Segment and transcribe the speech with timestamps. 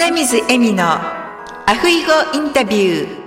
[0.00, 3.18] 花水恵美のアフイゴインタビュー。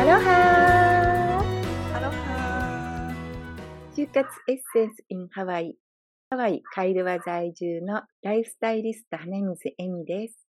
[0.00, 1.44] アロハ
[1.94, 3.14] アロハ
[3.94, 5.76] 就活エッセンス in ハワイ。
[6.30, 10.48] ハワイカイルワ在住のライフスタイリスト花水恵美です。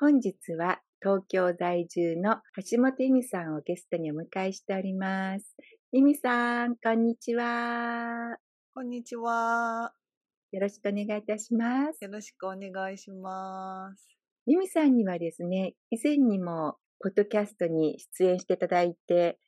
[0.00, 2.36] 本日は東京在住の
[2.70, 5.56] 橋本恵美さんをゲストにお迎えしております。
[5.92, 8.36] 恵美さん、こんにちは。
[8.72, 9.92] こんにちは。
[10.52, 12.04] よろしくお願いいたします。
[12.04, 14.06] よろしくお願いします。
[14.46, 19.40] 恵美さんにはですね、以前にもポッドキャストに出演していただいて、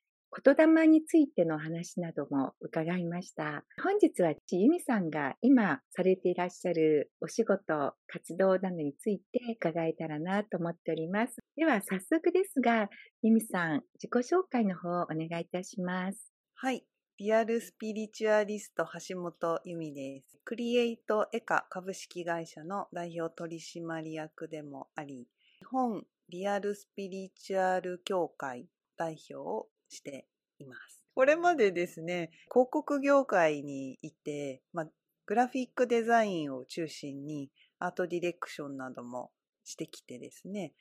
[0.42, 3.64] 言霊についての話なども伺いました。
[3.80, 11.36] 本日は由美さんが今されていらっしゃるお仕事、活動などについて伺えたらなと思っております。
[11.56, 12.88] では早速ですが、
[13.22, 16.32] 由美さん、自己紹介の方をお願いいたします。
[16.54, 16.84] はい。
[17.18, 20.40] リアルスピリチュアリスト橋本由美です。
[20.44, 25.28] クリエイトエカ株式会社の代表取締役でもあり、
[25.60, 30.26] 日本リアルスピリチュアル協会代表をして
[30.64, 31.00] います。
[31.14, 34.86] これまでですね、広告業界にいて、まあ、
[35.26, 39.30] グラフィックデザインを中心にアートディレクションなども
[39.64, 40.72] してきてですね、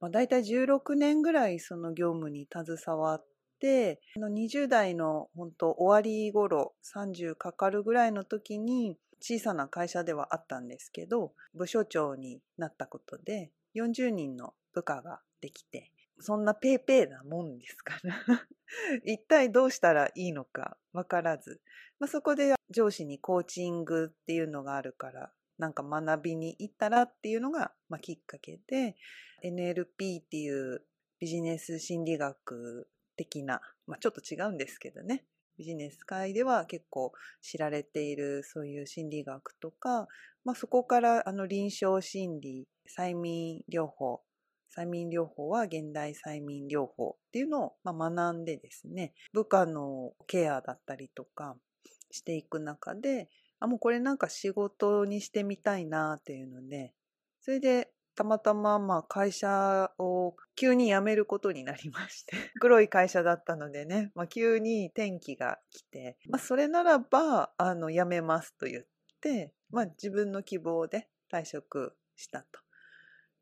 [0.00, 3.26] まあ、大体16年ぐらいその業務に携わっ
[3.60, 18.14] て、あの20代の本当終わり頃、30かかるぐらいの時に小さな会社ではあったんですけど、部署長になったことで40人の部下ができて、そんなペーペーなもんですから。
[19.04, 21.60] 一体どうしたらいいのかわからず、
[21.98, 28.96] まあ、そこで上司にコーチングっていうのがあるからなんか学びに行ったらっていうのが、まあ、きっかけで
[29.44, 30.84] NLP っていう
[31.18, 35.24] ビジネス心理学的な、まあ、ちょっと違うんですけどね。
[35.56, 40.06] ビジネス界では結構知られているそういう心理学とか、
[40.44, 44.22] まあ、そこからあの臨床心理催眠療法
[44.76, 51.56] 催眠療法は現代催眠療法っていうのを学んでですね部下のケアだったりとか
[52.10, 53.28] していく中で
[53.60, 56.92] あもうこれなんか仕事にしてみたいなっていうので
[57.40, 68.84] それでたまたままあ会社を急に辞めることになりまして 黒い会社だったのでね、まあ、急に転機が来て、まあ、それならばあの辞めますと言っ
[69.20, 72.60] て、まあ、自分の希望で退職したと。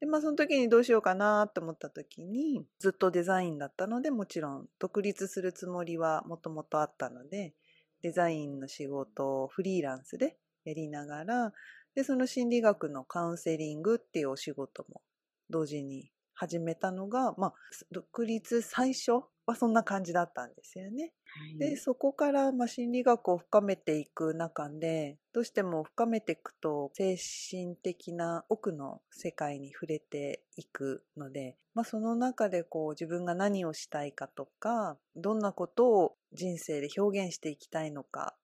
[0.01, 7.55] でまあその時にどうしようかなと思った時にずっとデザインだったのでもちろん独立するつもりはもともとあったので
[8.03, 11.53] デザインの仕事をフリーランスでやりながら
[11.95, 15.01] でその心理学のカウンセリングっていうお仕事も
[15.49, 17.55] 同時に始めたのが、まあ、
[17.91, 21.13] 独立最初はそんな感じだったんですよね。
[21.59, 27.17] でそこからまあ心理学を深めていく中でどうしても深めていくと精
[27.51, 38.35] 神的な奥の世界に触れていくので、まあ、その中でこう自分が何をしたいかとかどんなことを人生で表現していきたいのか、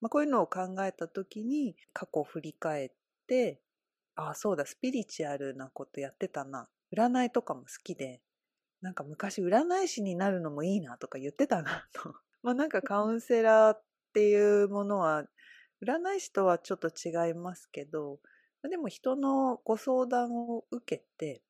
[0.00, 2.90] まあ、こういうのを考えた時に過去を振り返っ
[3.26, 3.60] て
[4.16, 8.20] ああそうだスピリチュアルなことやってたな占いとかも好きで
[8.80, 12.14] なんか昔占い師になるのもいいなとか言ってたなと。
[12.42, 13.82] まあなんかカウンセラーっ
[14.14, 15.26] ていうものは
[15.82, 18.20] 占い師とはちょっと違いますけど、
[18.68, 21.42] でも人のご相談を受けて、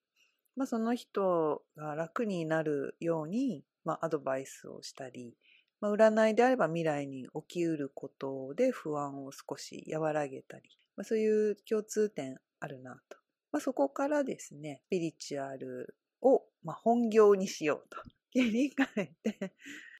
[0.56, 5.36] まあその人が楽になるように、まあアドバイスをしたり、
[5.80, 13.18] まあ占いであれば未来に起きうることで不安を少し和らげたり、まあそういう共通点あるなと。
[13.52, 17.98] まあそこからですね、スピリチュアルを、まあ、本業にしようと。
[18.30, 19.54] 切り替えて。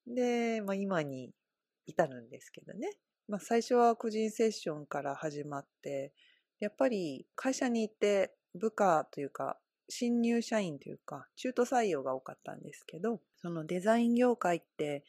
[0.07, 1.33] で、まあ、今に
[1.87, 2.91] 至るんですけどね、
[3.27, 6.13] まあ、最初は個人セッションから始まって
[6.61, 15.05] やっぱり会社に行って部下というか新入社員というか中途採用が多かったんですけどそのデザイン業界って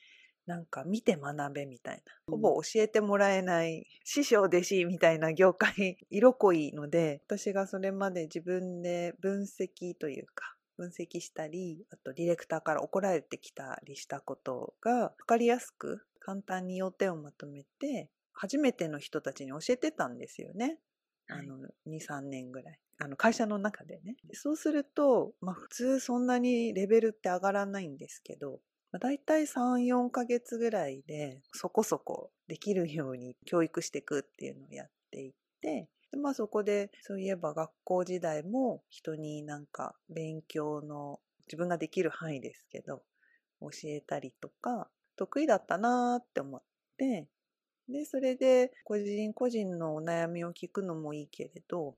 [0.50, 2.02] なんか見て学べみたいな。
[2.26, 20.80] ほぼ教えてもらえない師匠弟子みたいな業界 色濃いので私がそれまで自分で分析というか分析したりあとディレクターから怒られてきたりしたことが分かりやすく簡単に要点をまとめて初めての人たちに教えてたんですよね。
[21.28, 22.80] あの23年ぐらい。
[23.02, 24.16] あの会社の中でね。
[24.34, 28.60] そうすると、まあ、普通そんなにレベルって上がらないんですけど、
[28.92, 35.88] まあ、大体34ヶ月ぐらいでそこそこできるように教育していくっていうのをやっていって
[36.18, 43.04] まあそこでそういえば学校時代も人になんか勉強の自分ができる範囲ですけど
[43.62, 46.62] 教えたりとか、得意だったなーって思っ
[46.98, 47.28] て、
[47.88, 51.96] で、それで個人個人のお悩みを聞くのもいいけれど、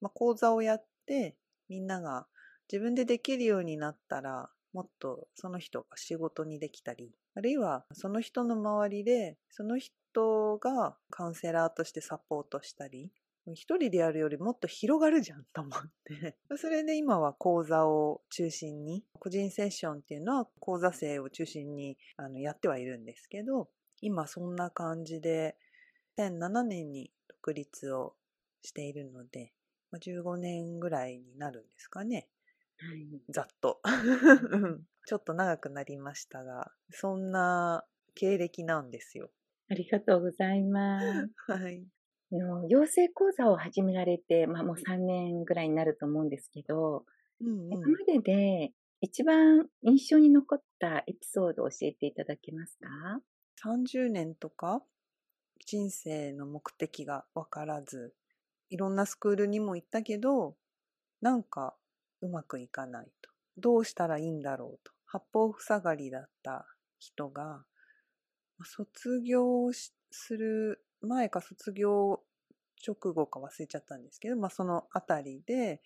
[0.00, 1.36] まあ、講座をやって
[1.68, 2.26] みんなが
[2.70, 13.10] 自分でできるようになったらもっとその人が仕事にできたり、あるいはその人の周りでその人がカウンセラーとしてサポートしたり、
[13.46, 16.36] 一人でやるよりもっと広がるじゃん と思って。
[16.56, 23.70] それで今は講座を中心に、個人セッションっていうのは講座生を中心にあのやってはいるんですけど、
[24.00, 25.56] 今そんな感じで、
[26.18, 28.14] 2007年に独立を
[28.62, 29.52] しているので、
[29.92, 32.28] 15年ぐらいになるんですかね。
[32.82, 33.80] はい、ざっと。
[35.06, 37.84] ちょっと長くなりましたが、そんな
[38.14, 39.30] 経歴なんですよ。
[39.68, 41.30] ありがとうございます。
[41.52, 41.86] はい。
[42.32, 47.04] の養成講座を始められて、まあ、もう3年ぐらいになると思うんですけど、
[47.40, 52.88] うんうん、今までで一番印象に残ったエピソードを教えていただけますか
[53.64, 54.82] ？30年とか
[55.66, 58.14] 人生の目的が分からず
[58.68, 60.56] いろんなスクールにも行ったけど
[61.20, 61.74] なんか
[62.22, 63.30] うまくいかないと。
[63.56, 64.92] どうしたらいいんだろうと。
[65.06, 66.66] 八方塞がりだった
[66.98, 67.64] 人が
[68.64, 72.20] 卒業する前か卒業
[72.86, 75.80] 直後か忘れちゃったんですけど、まあ、そのあたりで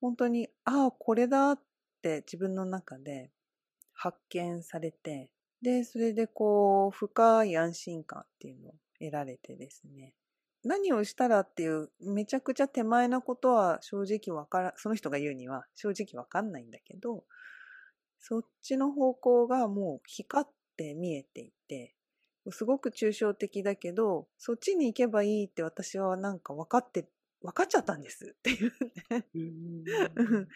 [0.00, 1.60] 本当にああこれだっ
[2.02, 3.30] て自分の中で
[3.92, 5.30] 発見されて
[5.62, 10.12] でそれでこう深い安心感っていうのを得られてですね。
[10.64, 17.24] 何をしたらっていうめちゃくちゃ手前なことは正直わからその人が言うには正直わかんないんだけど
[18.20, 21.94] そっちの方向がもう光って見えていて
[22.50, 27.08] すごく抽象的だけど、そっちに行けばいいって私はなんか分かって、
[27.42, 28.72] 分かっちゃったんです っていう
[29.10, 29.26] ね。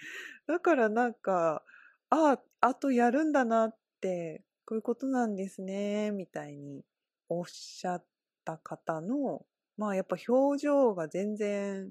[0.46, 1.64] だからなんか、
[2.10, 6.84] ああ、あとやるんだなって、こういうことなんですね、みたいに
[7.28, 8.04] おっしゃっ
[8.44, 9.46] た方の、
[9.78, 11.90] まあやっぱ表情が全然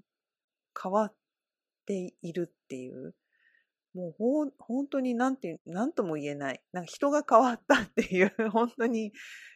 [0.82, 1.14] 変わっ
[1.86, 3.16] ているっていう。
[3.94, 6.62] もうほ本当になんて、なんとも言えない。
[6.72, 9.12] なんか人が変わったっていう、本当に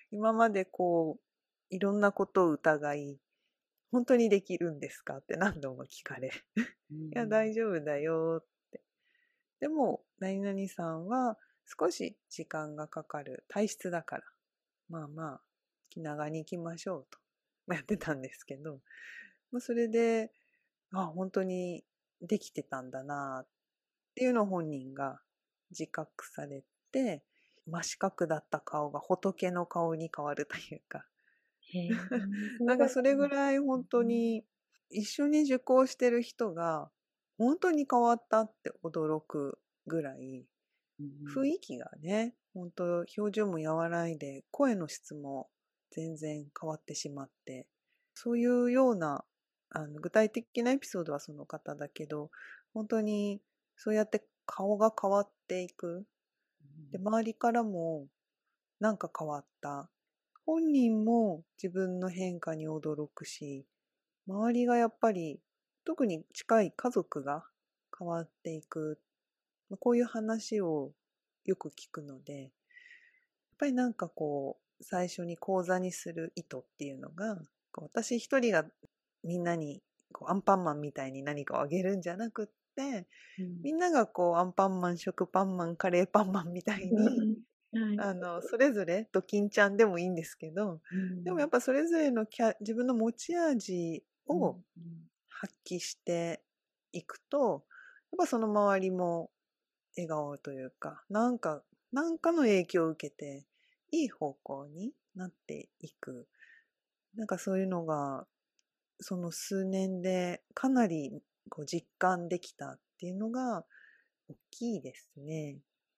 [0.09, 3.19] 今までこう、いろんなことを疑い、
[3.91, 6.31] 本当にできるんですかって何度も聞かれ。
[6.89, 8.81] いや、大丈夫だよって。
[9.59, 11.37] でも、何々さんは
[11.79, 14.23] 少し時間がかかる体質だから、
[14.89, 15.41] まあまあ、
[15.89, 17.19] 気長に行きましょうと、
[17.73, 18.79] やってたんですけど、
[19.51, 20.31] まあ、それで、
[20.93, 21.83] あ、本当に
[22.21, 23.47] できてたんだなっ
[24.15, 25.19] ていうのを本人が
[25.71, 27.23] 自覚されて、
[27.65, 31.05] 真四角だった顔が仏の顔に変わるというか。
[32.59, 34.45] なんかそれぐらい本当に
[34.89, 36.91] 一緒に受講してる人が
[37.37, 39.57] 本当に変わったって驚く
[39.87, 40.45] ぐらい
[41.33, 45.49] 雰囲気がね、本当表情も和らいで声の質も
[45.91, 47.67] 全然変わってしまって
[48.13, 49.23] そういうような
[49.69, 52.29] あの具体的なエピソードはその方だけど
[52.73, 53.41] 本当に
[53.77, 56.05] そうやって顔が変わっていく
[56.91, 58.07] で、周りからも
[58.79, 59.89] なんか変わった。
[60.45, 63.65] 本人も自分の変化に驚くし、
[64.27, 65.39] 周りがやっぱり
[65.85, 67.45] 特に近い家族が
[67.97, 68.99] 変わっていく。
[69.79, 70.91] こういう話を
[71.45, 72.51] よく聞くので、やっ
[73.57, 77.37] ぱりなんかこう、最初に講座にする意図っていうのが、
[77.75, 78.65] 私一人が
[79.23, 82.47] みんなにこうアンパンマンみたいに何かをあげるんじゃなくっ、
[83.39, 94.57] うん、みんながこうアンパンマン食パンマンカレーパンマンみたいに、はい、あのそれぞれドキンちゃんでもいいんですけど、うん、でもやっぱそれぞれのキャ自分の持ち味を
[95.29, 96.41] 発揮して
[96.93, 97.63] いくと、
[98.11, 99.29] やっぱその周りも
[99.97, 101.61] 笑顔というかなんか
[101.91, 103.45] なんかの影響を受けて
[103.91, 106.27] いい方向になっていく
[107.15, 108.25] なんかそういうのが
[108.99, 113.65] その数年でかなりこう実感できたっていうのが
[114.29, 115.57] 大きいですね。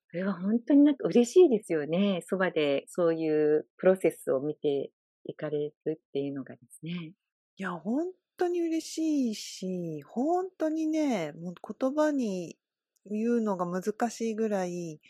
[0.09, 2.23] それは本当になんか嬉しいですよね。
[2.27, 4.91] そばでそういうプロセスを見て
[5.25, 7.13] いかれるっていうのがですね。
[7.57, 8.05] いや、本
[8.37, 12.57] 当に嬉しいし、本当にね、もう言葉に
[13.05, 15.01] 言うのが難しいぐらい、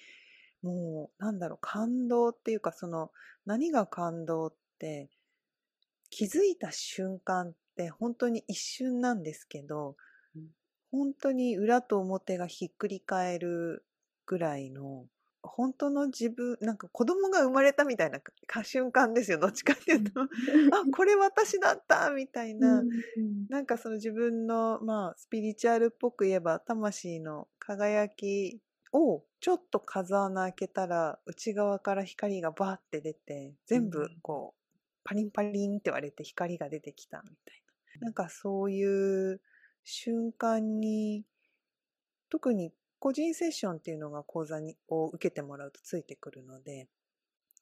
[0.63, 3.12] もうなんだろう、感動っていうか、その
[3.46, 5.10] 何が感動って
[6.10, 9.96] 気づいた瞬間って本当に一瞬なんですけど、
[10.91, 13.86] 本当に裏と表がひっくり返る
[14.25, 15.05] ぐらいの
[15.43, 18.20] 本当の自分なんか子供が生まれたみたいな
[18.63, 20.22] 瞬間ですよどっちかっていうと。
[20.22, 20.27] あ
[20.96, 28.62] これ私だったみたいな、うんうん、なんかその自分のまあスピリチュアルっぽく言えば魂の輝き
[28.94, 34.64] をちょっと風穴開けたら内側から光がバーって出て全部こう
[35.04, 37.64] パリンパリンって割れて光が出てきたみたい
[38.00, 38.06] な。
[38.06, 39.42] なんかそういう
[39.84, 41.26] 瞬間に
[42.30, 46.88] 特に個人セッションっていうのが講座にを受けてもらうとついてくるので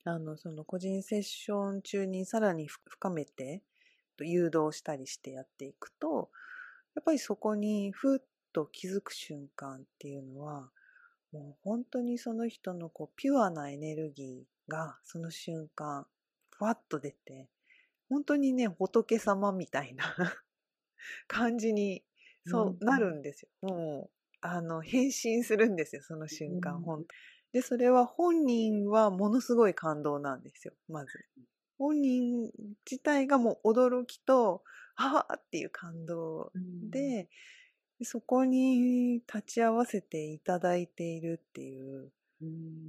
[0.04, 3.64] あのその個人セッション中にさらに深めて
[4.20, 6.30] 誘導したりしてやっていくと
[6.96, 8.20] やっぱりそこにふっ
[8.54, 10.70] と気づく瞬間っていうのは
[11.32, 16.06] もう本当にその人のこうピュアなエネルギーがその瞬間
[16.50, 17.48] ふわっと出て
[18.10, 20.04] 本当にね仏様みたいな
[21.28, 22.04] 感じに
[22.46, 23.50] そうなるんですよ。
[23.62, 27.08] もうあの変身するんですよその瞬間、うん、本当
[27.54, 31.26] でそれは本人はものすごい感動なんですよまず。
[31.78, 32.52] 本人
[32.90, 34.64] 自体がもう驚きと
[34.96, 36.52] 「ああ!」っていう感動
[36.92, 37.28] で、うん、
[38.04, 42.12] そこに立ち会わせていただいているっていう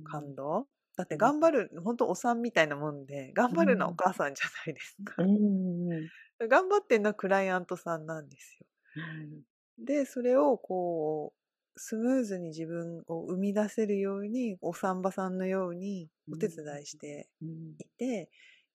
[0.04, 0.64] 感動、うん、
[0.96, 5.14] だって頑張る、うん、本当お産みたいなもんで頑張るのはお母さんじゃないですか。
[6.48, 8.66] 頑張ってんのはクライアントさんなんですよ。
[9.78, 11.42] でそれをこう
[11.78, 17.28] スムーズに自分を生み出せるようにお産婆さんのようにお手伝いして
[17.78, 18.30] いて、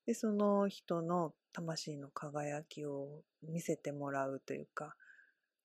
[0.06, 4.96] でその人の魂の輝きを見せてもらうというか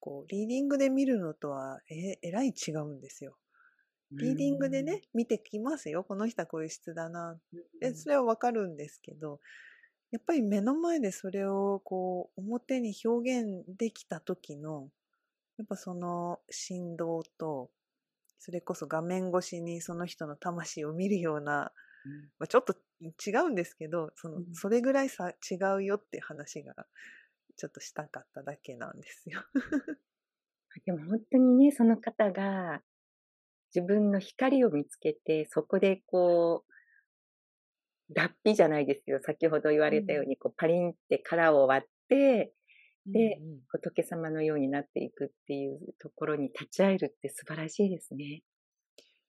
[0.03, 3.37] こうリーディングで見るのとはええらい違うんですよ。
[4.11, 6.05] リーディングでね、見てきますよ。
[6.05, 7.39] この人はこういう質だな。
[7.81, 9.41] で、それはわかるんですけど、
[10.11, 14.89] やっぱり目の前でそれをこう表に表現できた時の
[15.57, 17.71] やっぱその振動と
[18.39, 21.73] それこそ画面越しにその人の魂を見るような、
[22.05, 26.75] うん、まあ、ちょっと違うんですけどその、それぐらいさ違うよって話が
[27.57, 29.43] ちょっとしたかっただけなんですよ。
[30.87, 32.83] でも本当にねその方が
[33.75, 42.55] 自分の光を見つけてそこでこう脱皮じゃないですよ先ほど言われたようにこうパリンって殻を割って
[43.07, 48.43] で、うんうん、仏様のようになっていくっていうところに立ち会えるって素晴らしいですね。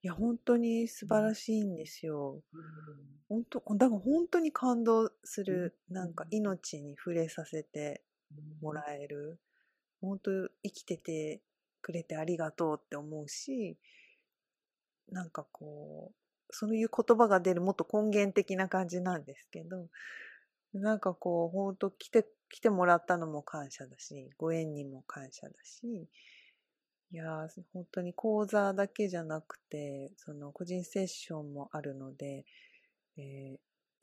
[0.03, 2.41] いや、本当に素晴らしいんですよ。
[2.53, 2.61] うん、
[3.29, 8.03] 本当、だから本当に感動する、うん、なんか命に触れさせて
[8.61, 9.39] もらえる。
[10.01, 10.31] 本当
[10.63, 11.41] 生きてて
[11.81, 13.77] くれてありがとうって思うし、
[15.09, 16.15] なんかこう、
[16.49, 19.87] そういう言葉が出るもっと根源的な感じなんですけど、
[20.73, 26.07] なんかこう、本当来て来てもらったのも感謝だし、ご縁にも感謝だし、
[27.11, 32.45] いや本当に講座だけじゃなくて、その個人セッションもあるので、
[33.17, 33.57] えー、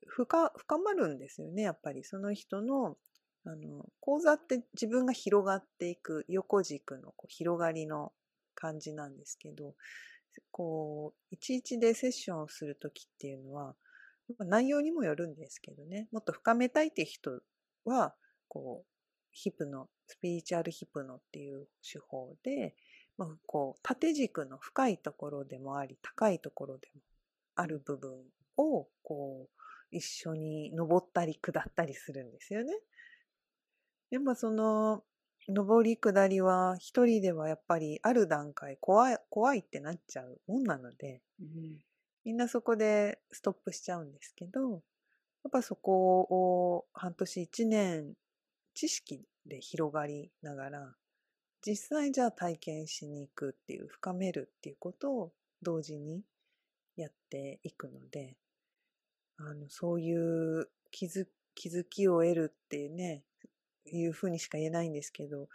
[0.06, 2.02] 深深まるんですよね、やっぱり。
[2.04, 2.96] その人の、
[3.44, 8.12] あの、講座って自分が広がっていく横軸のこう広がりの
[8.54, 9.74] 感じなんですけど、
[10.50, 13.74] こう、いちいちでセッションをするときっていうのは、
[14.38, 17.40] 内容にもよるんですけどね、もっと深めたいっていう人
[17.84, 18.14] は、
[18.48, 18.90] こう、
[19.32, 22.74] ヒプノ、スピリチュアルヒプノっていう手法で、
[23.16, 27.00] まあ、こう、縦軸の深いところでもあり、高いところでも
[27.56, 28.12] ある部分
[28.56, 32.72] を、こう、一緒に登ったり下ったりするんですよね。
[34.10, 35.04] でもその、
[35.48, 41.78] 登り下りは一人ではやっぱりある段階怖い、怖いってなっちゃうもんなので、うん、
[42.24, 44.76] みんなそこでストップしちゃうんですけど、や
[45.48, 48.14] っぱそこを半年一年
[48.74, 50.94] 知識で広がりながら、
[51.66, 56.22] 実際じゃあ体験しに行くっていう、深めるっていうことを同時に
[56.96, 58.36] やっていくので、
[59.38, 63.24] あの、そういう気づ気づきを得るってね、
[63.86, 65.48] いうふうにしか言えないんですけど、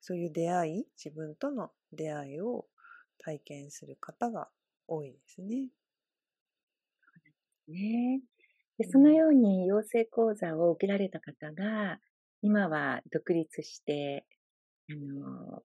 [0.00, 2.68] そういう出会い、自分との出会いを
[3.18, 4.50] 体験する方が
[4.88, 5.70] 多いですね。
[7.68, 8.20] ね。
[8.78, 12.00] でそのように養成講座を受けられた方が、
[12.42, 14.26] 今は独立して、
[14.90, 15.64] あの、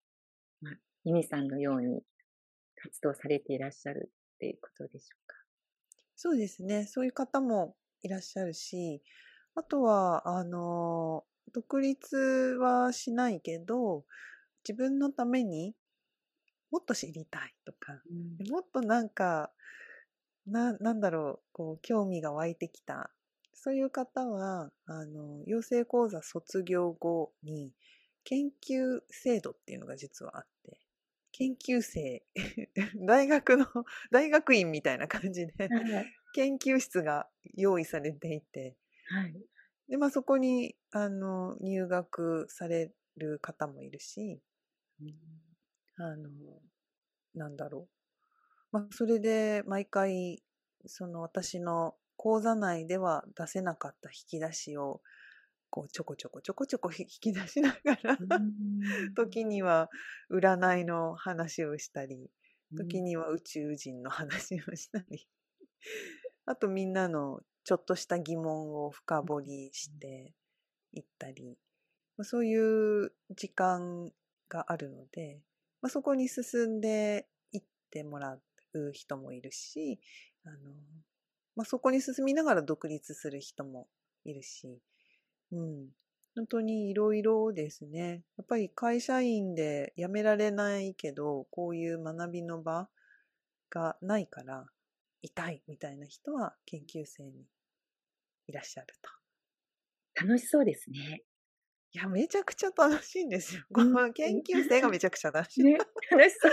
[0.62, 2.04] まあ、ユミさんのように
[2.76, 5.36] 活動されていらっしゃるっていうことでしょうか？
[6.18, 6.86] そうですね。
[6.86, 9.04] そういう方もいらっしゃるし、
[9.56, 12.16] あとは、あの、独立
[12.60, 14.06] はしないけど、
[14.68, 15.74] 自分のために
[16.72, 19.52] もっと知りたいとか、うん、もっとなんか、
[20.48, 23.12] な、なんだろう、こう、興味が湧いてきた。
[23.54, 27.72] そういう方は、あの、養成講座卒業後に、
[28.24, 30.80] 研究制度っていうのが実はあって、
[31.34, 32.24] 研究生、
[33.06, 33.66] 大学の、
[34.10, 35.54] 大学院みたいな感じで、
[36.34, 38.78] 研究室が用意されていて、
[39.10, 39.36] はい、
[39.92, 44.42] で、まあそこに、あの、入学される方もいるし、
[45.00, 46.30] うん、あの、
[47.36, 47.88] なんだろ
[48.72, 50.42] まあ、それで毎回
[50.86, 55.02] その私の講座内では出せなかった引き出しを
[55.70, 58.18] こうちょこちょこちょこちょこ引き出しながら
[59.16, 59.90] 時には
[60.32, 62.30] 占いの話をしたり
[62.78, 65.28] 時には宇宙人の話をしたり。
[66.46, 70.34] あとみんなのちょっとした疑問を深掘りして
[70.94, 71.58] いったり
[72.22, 74.12] そういう時間
[74.50, 75.40] があるので、
[75.82, 78.34] まあ、そこに進んでいってもら
[78.74, 80.00] う人もいるし
[80.46, 80.58] あの、
[81.56, 83.88] まあ、そこに進みながら独立する人も
[84.26, 84.82] いるし
[85.52, 85.90] うん。
[86.36, 88.24] 本当にいろいろですね。
[88.38, 92.88] やっぱり会社員で辞められないけど、こういう学びの場
[93.70, 94.66] がないから、
[95.22, 97.46] 痛いみたいな人は研究生に
[98.48, 100.26] いらっしゃると。
[100.26, 101.24] 楽しそうですね。
[101.94, 103.64] いや、めちゃくちゃ楽しいんですよ。
[103.74, 105.64] この研究生がめちゃくちゃ楽しい。
[105.64, 105.78] ね、
[106.10, 106.52] 楽しそう。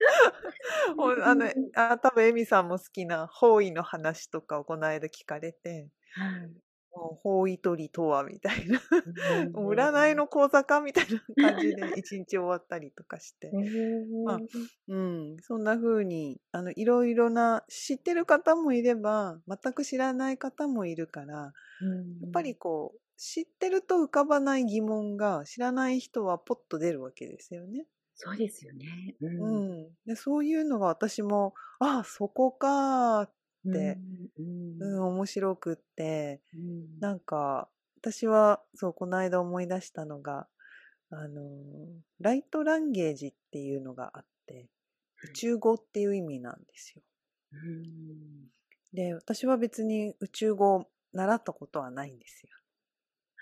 [1.24, 6.50] あのあ多分エミさんも好きな方位の話とかをこの間聞かれて、はい、
[6.98, 8.80] 方位取りとはみたいな。
[9.54, 13.50] 占いの講座かみたいな感じで 一日終わったりとかして、
[14.24, 14.38] まあ
[14.88, 27.86] うん、そんな風にあのいろいろな知ってる方もいれば全く知らない方もいるから、やっぱりこう知ってると浮かばない疑問が知らない人はポッと出るわけですよね。
[28.14, 29.16] そうですよね。
[29.20, 33.30] うん、うん、でそういうのが私もああそこかっ、
[33.64, 40.46] うん、うん、面白くって、うん、なんか私はそうこの間思い出したのが
[41.10, 41.42] あの
[42.20, 44.68] ライトランゲージっていうのがあって
[45.24, 47.02] 宇宙語っていう意味なんですよ。
[47.52, 48.48] うん、
[48.92, 52.50] で私は別に宇宙語を習ったことはないんですよ。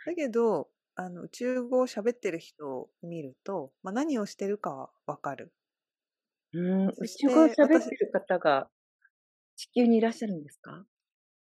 [0.06, 5.52] だけどあの宇宙語を喋ってる人を見ると、まあ、何をしてるかはわかる。
[6.52, 8.68] うん、宇宙語を喋ってる方が
[9.56, 10.86] 地球にいらっしゃるんですか？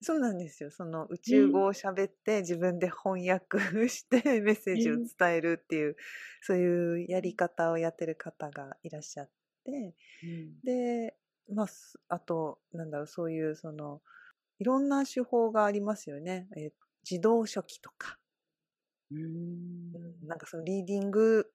[0.02, 0.70] そうなんですよ。
[0.70, 5.96] その宇宙語を喋って自分で翻訳して メッセージを伝えるっていう、
[6.40, 9.30] そういうやり方をやってる方がいらっしゃっ
[9.64, 11.16] て、うん、で、
[11.52, 11.66] まあ、
[12.08, 14.00] あと、なんだろう、そういうその、
[14.58, 16.48] いろんな手法がありますよね。
[16.56, 16.72] え
[17.08, 18.18] 自動書記とか。
[19.10, 19.92] うん
[20.26, 21.52] なんかそのリーディング、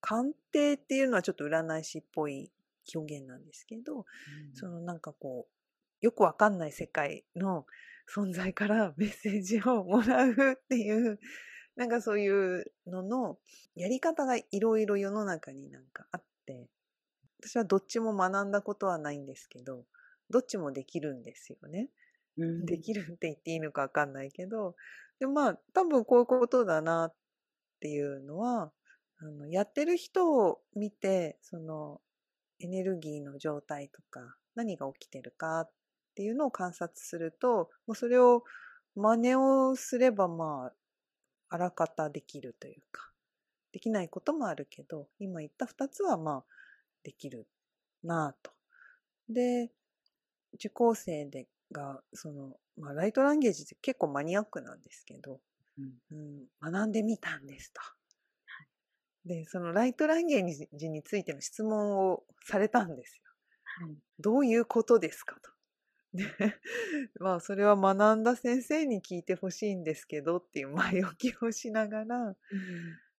[0.00, 2.52] 鑑定っていうのはちょっと占い師っぽい
[2.94, 4.04] 表現なんですけど、うん、
[4.54, 5.52] そのなんかこう、
[6.02, 7.64] よくわかんない世界の
[8.14, 10.34] 存在からメッセージをもらうっ
[10.68, 11.18] ていう、
[11.76, 13.38] なんかそういうのの
[13.74, 16.68] やり方がいろいろ世の中になんかあって、
[17.40, 19.84] 私はどっちも学んだことはないんですけど、
[20.28, 21.88] どっちもできるんですよね。
[22.36, 24.74] うん、できるって言っていいのかわかんないけど、
[25.20, 27.14] でまあ多分こういうことだなっ
[27.80, 28.72] ていうのは、
[29.18, 32.00] あのやってる人を見て、その
[32.60, 35.70] エネルギーの状態とか何が起きてるかっ
[36.12, 38.44] っていうのを観察すると、もうそれを
[38.94, 40.72] 真似をすればまあ、
[41.48, 43.10] あらかたできるというか、
[43.72, 46.44] できないこともあるけど、今言った二つはまあ、
[47.02, 47.46] できる
[48.04, 48.52] なぁと。
[49.28, 49.70] で、
[50.54, 55.40] 受講生でが、その、まあ、ライトランゲージって結構マニアックなんですけど、
[55.78, 57.80] うん、うん、学んでみたんですと。
[59.24, 63.22] で、そのライトランゲージについての質問をされたんですよ。
[63.64, 65.51] はい、どういうことですかと。
[66.14, 66.24] で、
[67.20, 72.36] まあそれは学んだ先生に聞いてほしいんですけどっていう前置きをしながら、うん、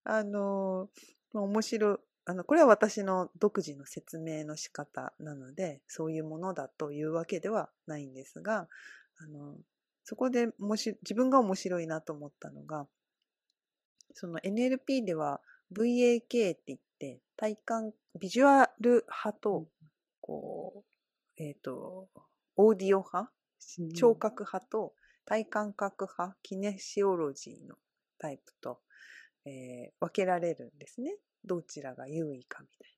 [0.04, 0.90] あの、
[1.34, 8.70] まあ、面白い、あの、これは私の独自の説明の仕方なので、そういうものだというわけではないんですが、
[9.18, 9.58] あの、
[10.04, 12.88] そこでもし自分が面白いなと思ったのが、
[14.14, 15.42] その NLP では
[15.74, 16.26] VAK っ
[16.56, 19.68] て言って、体感、ビジュアル派と、
[20.22, 22.08] こう、えっ、ー、と、
[22.56, 23.32] オーディオ派、
[23.96, 24.94] 聴覚派と
[25.26, 27.76] 体感覚派、キネシオロジーの
[28.20, 28.80] タイプと、
[29.46, 31.16] えー、分けられるんですね。
[31.46, 32.92] どちらが優位かみたい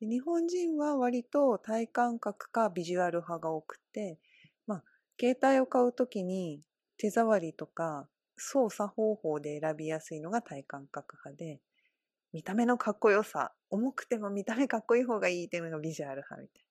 [0.00, 0.06] な。
[0.06, 4.18] で日本人は割と体感覚かビジュアル派が多くて、
[4.66, 4.84] まあ、
[5.18, 6.62] 携帯を買うときに
[6.96, 11.60] 手触りとか操作方法で選びやすいのが体感覚派で、
[12.32, 16.69] 見た目のかっこよさ、重くても見た目かっこいい方がいいっていうのがビジュアル派みたいな。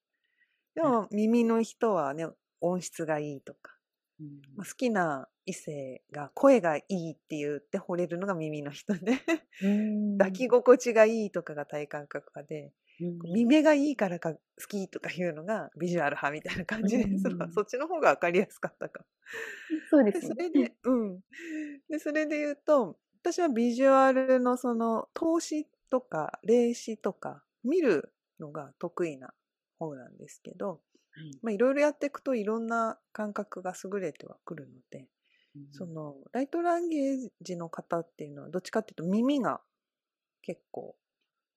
[0.76, 2.28] でも耳の人はね、
[2.62, 3.76] 音質がいいとか、
[4.20, 9.20] うん、好きな異性が声がいいって言って惚れるのが耳の人で。
[10.18, 17.04] 抱き心地がいいとかが体感覚派で、うん、耳がいいからか好きとかいうのがビジュアル派みたいな感じで。
[17.18, 19.06] す、うん、そっちの方が分かりやすかったか。
[19.90, 21.20] そうです、ね、それで、うん。
[21.90, 29.34] で、それで言うと、私はビジュアルのその投資とか霊視とか見るのが得意な
[29.80, 31.40] 方なんですけど、はい。
[31.42, 35.08] まあいろいろやっていくといろんな感覚が優れてはくるので、
[35.72, 39.62] そのライトランゲージの方っていうのはどっちかっていうと耳が
[40.42, 40.96] 結構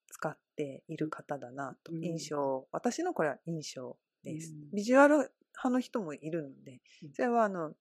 [0.08, 2.04] 使っている方だなとうん。
[2.04, 4.70] 印象、私のこれは印象です、うん。
[4.74, 7.12] ビジュアル派の人もいるのでうん。
[7.12, 7.72] それはあの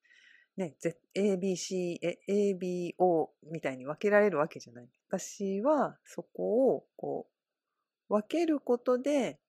[0.58, 0.76] ね
[1.16, 4.90] ABC え ABO みたいに分けられるわけじゃない。
[5.08, 7.28] 私はそこをこ
[8.10, 9.40] う分けることで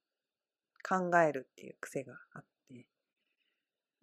[0.82, 2.86] 考えるっていう癖があって。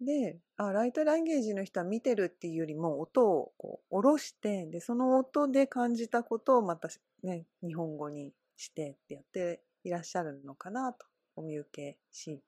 [0.00, 6.88] であライトランゲージの人は見てるっていうよりも音をこう下ろしてでその音で感じたことをまた
[7.22, 12.40] ね日本語にしてってやっていらっしゃるのかなとお見受けし。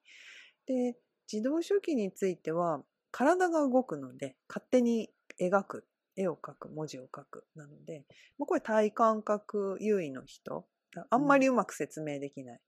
[0.65, 0.97] で
[1.31, 8.03] 自動書記については体が動くので勝手に描く絵を描く文字を書くなので
[8.37, 10.65] もうこれ体感覚優位の人。
[11.09, 12.59] あんまりうまく説明できない、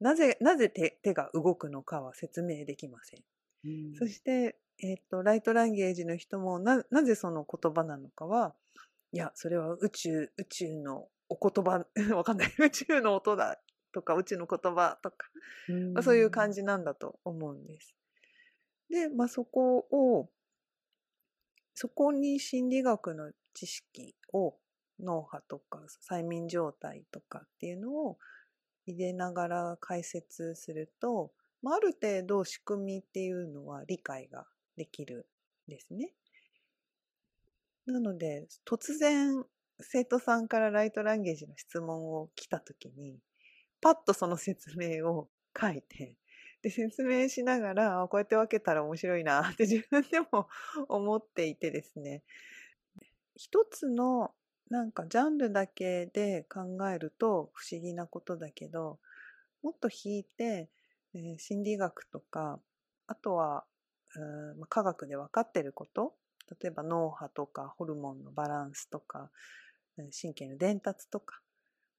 [0.00, 3.20] なぜなぜ手手が動くのかは説明できません。
[3.64, 3.94] うん。
[3.96, 8.54] そして、えっとライトランゲージの人もななぜその言葉なのかは
[9.12, 11.84] いやそれは宇宙宇宙のお言葉
[12.14, 12.48] わかんない。
[12.58, 13.60] 宇宙の音だ
[13.92, 15.30] とか宇宙の言葉とか、
[15.94, 17.96] まあそういう感じなんだと思うんです。
[18.88, 20.30] で、まあ、そこを
[21.74, 24.56] そこに心理学の知識を
[24.98, 25.80] 脳波とか
[26.10, 28.18] 催眠状態とかっていうのを
[28.88, 31.30] 入れながら解説すると、
[31.62, 34.46] まあ、ある程度仕組みっていうのは理解が
[34.76, 35.26] できる
[35.68, 36.12] んですね。
[37.86, 39.44] なので突然
[39.80, 43.18] 生徒さんからライトランゲージの質問を来た時に
[43.80, 46.16] パッとその説明を書いて
[46.62, 50.48] で説明しながらあこうやって分けたら面白いなって自分でも
[50.88, 52.22] 思っていてですね
[53.36, 54.32] 一つの
[54.70, 58.98] なんかジャンルだけで考えると不思議なことだけど
[59.62, 60.68] もっと引いて、
[61.14, 62.60] えー心理学とか
[63.06, 63.64] あとは
[64.58, 66.14] まあ科学で分かってること。
[66.62, 69.30] 例えば脳波とかホルモンのバランスとか
[69.96, 71.40] 神経の伝達とか。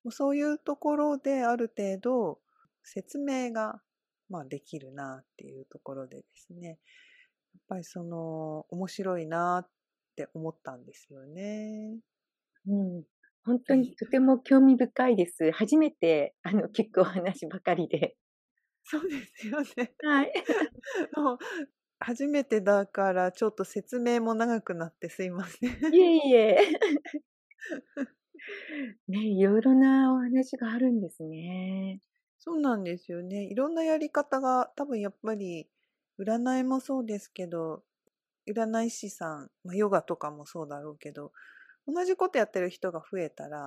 [0.03, 2.39] もうそういうところである程度
[2.83, 3.81] 説明が、
[4.29, 6.67] まあ、できるなっていうところでですね。
[6.67, 6.77] やっ
[7.67, 9.69] ぱりその面白いなっ
[10.15, 11.97] て思ったんですよね。
[12.67, 13.03] うん、
[13.45, 15.51] 本当にとても興味深いです。
[15.51, 18.15] 初めてあの聞くお話ばかりで。
[18.83, 19.93] そうですよね。
[20.03, 20.33] はい。
[21.15, 21.37] もう
[21.99, 25.69] 初めてだからちょっと説明も長くなってすいません。
[25.93, 26.57] いえいえ。
[29.07, 32.01] ね、いろいろなお話があるんですね。
[32.39, 33.43] そうなんですよね。
[33.43, 35.69] いろんなやり方が多分やっぱり
[36.19, 37.83] 占いもそうですけど
[38.49, 41.31] 占い師さん、まあ、ヨガとかもそうだろうけど
[41.91, 43.57] 同じことやってる人が増えたら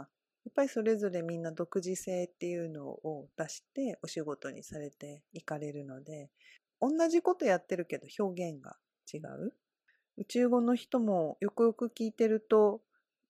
[0.45, 6.31] やっぱりそれぞれみんな独自性っていうのを出してお仕事にされていかれるので
[6.81, 8.77] 同じことやってるけど表現が
[9.13, 9.55] 違う。
[10.19, 12.83] 宇宙語の人もよくよく聞いてると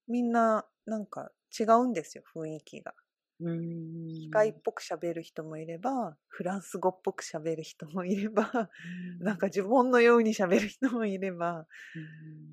[0.09, 2.94] みんななんか違うんですよ雰囲気が。
[3.40, 8.70] 機械っぽく喋る人もいればフランス語っぽく喋る人もいれば
[9.18, 11.66] なんか呪文のように喋る人もいればうん、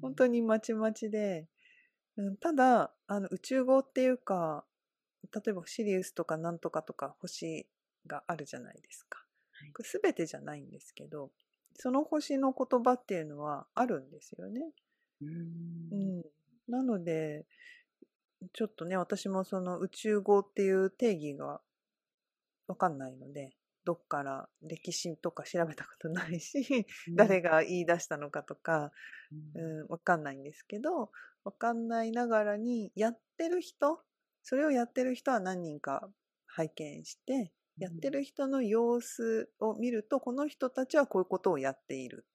[0.01, 1.47] 本当にまちまちで、
[2.19, 4.65] うん、ただあの宇宙語っていうか
[5.33, 7.65] 例えばシリウスとかなんとかとか星
[8.05, 9.19] があるじゃないですか。
[9.53, 11.31] はいこれ全てじゃないんですけど
[11.75, 14.61] その星の言葉っていうのはあるんですよね。
[15.21, 15.33] うーん
[15.91, 16.25] うん、
[16.67, 17.45] なので
[18.53, 21.61] ちょっとね私もその宇宙語っていう定義が
[22.67, 23.51] わかんないので
[23.85, 28.91] どっから歴史とか調べたことないし誰が言い出したのかとか、
[29.55, 29.81] うん。
[29.81, 31.11] うん、わかんないんですけど
[31.43, 33.99] わかんないながらにやってる人
[34.43, 36.09] それをやってる人は何人か
[36.47, 42.25] 拝見してやってる人の様子を見るとこの人たちはこういうことをやっている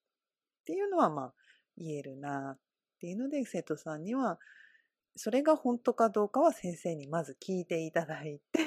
[0.63, 1.35] っていうのはまあ
[1.77, 2.59] 言えるなっ
[3.01, 4.39] ていうので生徒さんには
[5.17, 8.63] それが本当かどうかは先生にまず聞いていただいて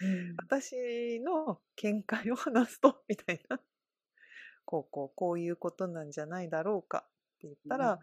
[0.00, 0.34] うん。
[0.38, 3.60] 私の見解を話すとみたいな。
[4.64, 7.98] こうこうこういうことなんじゃないだろうかって言ったら、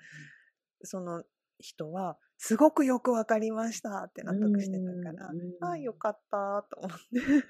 [0.84, 1.24] その
[1.60, 6.98] 人はすごくよくわかりましたって納得してたから、うんああよかったと思っ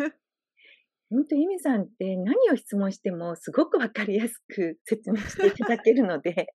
[0.10, 0.16] て。
[1.12, 6.54] 本当、ゆみさんって何を質問してもすごくわかりやすく説明していただけるので、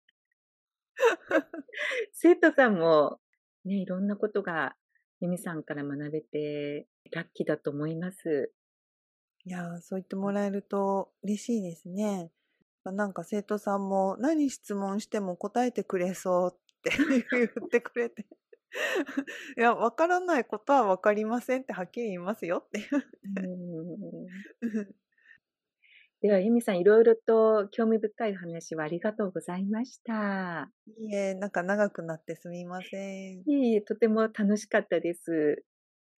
[2.13, 3.19] 生徒さんも
[3.65, 4.75] ね、いろんなことが
[5.21, 8.51] ゆみさんから学べてラッキーだと思います。
[9.45, 12.31] いやーそう言ってもらえると嬉しいですね。
[12.83, 16.91] なんか生徒さんも何質問しても答えてくれそうって
[17.31, 18.25] 言ってくれて。
[19.57, 22.87] いや、わからないことはわかりませんってはっきり言いますよっていう。
[24.61, 24.95] うん
[26.21, 30.71] では、由美さん、いろいろと興味深い話はありがとうございました。
[30.87, 33.39] いいえ、なんか長くなってすみません。
[33.39, 35.63] いえいえ、とても楽しかったです。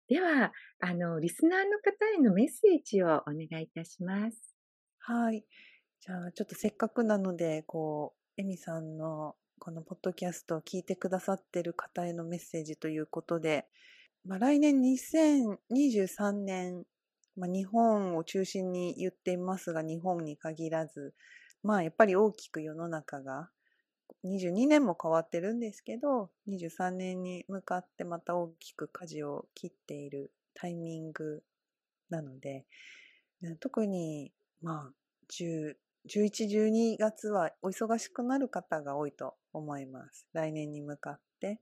[0.08, 4.54] では、あの、リスナーの方へのメッセージをお願いいたします。
[5.00, 5.44] はい。
[6.00, 13.66] じゃあ、ちょっとせっかくなので、こう、エミさんのこのポッドキャストを聞いてくださってる方へのメッセージということで、
[14.24, 16.84] まあ、来年2023年、
[17.36, 21.14] まあ、日本を中心に言っていますが、日本に限らず、
[21.62, 23.50] まあ、やっぱり大きく世の中が、
[24.24, 31.42] 22年も変わってるんですけど、23年に向かってまた大きく舵を切っているタイミング
[32.08, 32.64] なので、
[33.60, 34.94] 特に、まあ、
[35.28, 40.26] 1112月はお忙しくなる方が多いと思います。
[40.32, 41.60] 来年に向かって。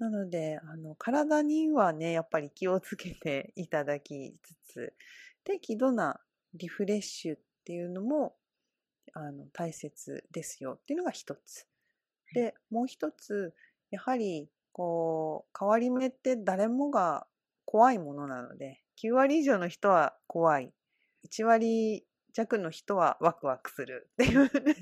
[0.00, 4.94] なので、あの、体にはね、やっぱり気をつけていただきつつ、
[5.44, 6.20] 適度な
[6.54, 8.34] リフレッシュっていうのも、
[9.12, 11.66] あの、大切ですよっていうのが一つ。
[12.32, 13.54] で、もう一つ、
[13.90, 17.26] やはり、こう、変わり目って誰もが
[17.66, 20.72] 怖いものなので、9割以上の人は怖い。
[21.24, 24.76] 1割弱の人はワクワクするっていう、ね、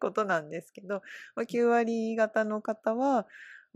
[0.00, 1.02] ことなんですけど、
[1.36, 3.26] まあ、9割方の方は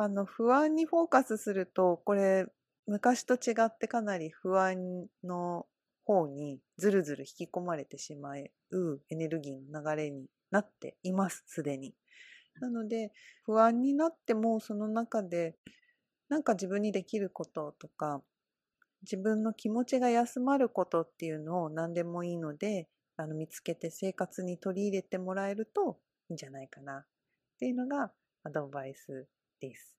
[0.03, 2.47] あの不安にフォーカスするとこれ
[2.87, 5.67] 昔と違ってかなり不安の
[6.07, 11.95] 方にずるずる引き込まれてしまうエネルギーの流れになっていますすでに。
[12.63, 13.13] なので
[13.45, 15.57] 不安になってもその中で
[16.31, 18.23] なんか自分にできることとか
[19.03, 25.99] 自分の気持ちが休まることっていうのを何でもいいのであの見つけて生活に取り入れてもらえると
[26.31, 27.07] いいんじゃないかなっ
[27.59, 28.13] ていうのが
[28.45, 29.29] アドバイス
[29.61, 29.96] です。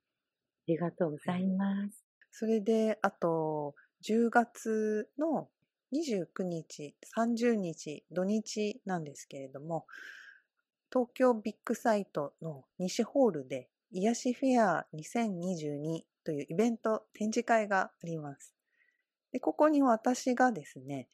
[0.67, 2.03] ありがとうございます。
[2.31, 5.49] それで、あと、10月の
[5.93, 9.85] 29日、30日、土日なんですけれども、
[10.91, 18.55] 東京ビッグサイトの西ホールで、癒しフェア2022というイベント展示会があります。
[19.31, 21.07] で、ここに私がですね、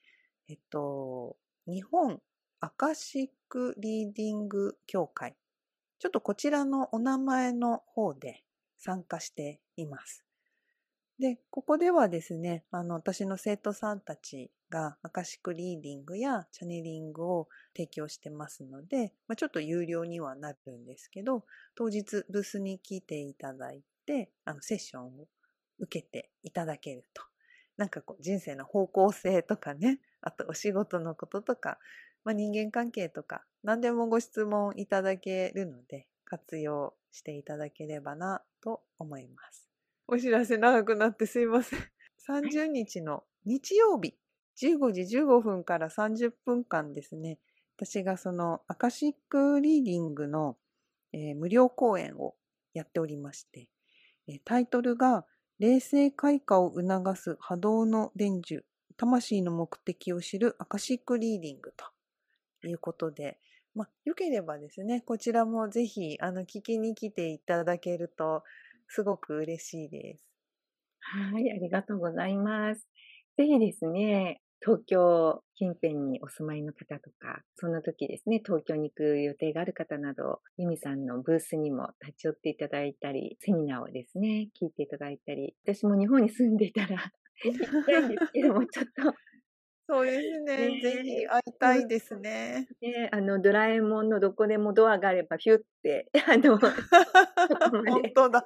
[0.47, 2.21] えっと、日本
[2.59, 5.35] アカシックリーディング協会。
[5.99, 8.43] ちょっとこちらのお名前の方で
[8.77, 10.23] 参加しています。
[11.19, 21.43] で、ここではですね、あの、私の生徒さんたちがアカシックリーディングやチャネリングを提供してますので、まあ、ちょっと有料にはなるんですけど、
[21.75, 25.27] 当日ブースに来ていただいて、あの、セッションを
[25.79, 27.23] 受けていただけると。
[27.77, 31.79] なんかこう人生の方向性とかね、あとお仕事のこととか、
[32.27, 39.69] まあ、人間関係とか、何でもご質問いただけるので、活用していただければなと思います。
[40.09, 41.79] お知らせ長くなってすいません。
[42.27, 44.13] 30日の日曜日、
[44.61, 47.39] 15時15分から30分間ですね、
[47.77, 50.57] 私がそのアカシックリーディングの、
[51.13, 52.35] えー、無料講演を
[52.73, 53.69] やっておりまして、
[54.27, 55.25] えー、タイトルが
[55.59, 58.65] 冷静開花を促す波動の伝授、
[58.97, 61.85] 魂の目的を知るアカシックリーディングと
[62.65, 63.37] いうことで、
[63.75, 68.43] まあ、よければですね、こちらもぜひ、あの、聞きに来ていただけると、
[68.87, 70.25] すごく嬉しいです。
[70.99, 72.87] はい、ありがとうございます。
[73.37, 87.11] ぜひですね、東京近辺にお住まいの方とか、その時ですね、東京に行く予定がある方など、ユミさんのブースにも立ち寄っていただいたり、セミナーをですね、聞いていただいたり、私も日本に住んでいたら
[87.45, 89.13] 行きたいんですけども、ちょっと
[89.89, 90.57] そうですね。
[90.69, 92.67] ねぜひ会いたいですね。
[92.81, 96.57] ね、あの、ドラえもんのどこでもドアがあれば、ヒュって、 あの、
[97.91, 98.45] 本当だ。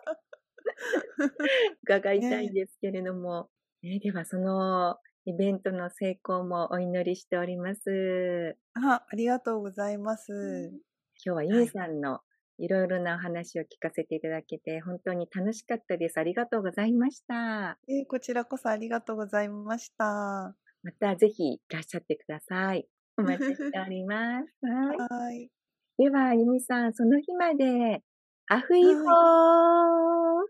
[1.83, 3.49] 伺いたいんですけれども、
[3.81, 8.57] ね、ではそのイベントの成功もお祈りしております。
[8.73, 10.71] あ、ありがとうございます。
[11.23, 12.21] 今日はゆみさんの
[12.57, 16.19] いろいろなお話を聞かせていただけて、本当に楽しかったです。
[16.19, 17.79] ありがとうございました。
[17.87, 20.55] えーこちらこそありがとうございました。
[20.83, 22.87] またぜひいらっしゃってください。
[23.17, 24.53] お待ちしております。
[24.65, 24.97] はい。
[24.97, 25.49] はい。
[25.97, 28.01] では、ゆみさん、その日まで、
[28.47, 29.05] アフイホー、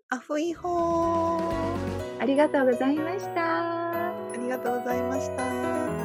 [0.10, 2.22] アフイホー。
[2.22, 4.10] ありがとうございました。
[4.10, 6.01] ありがとうございました。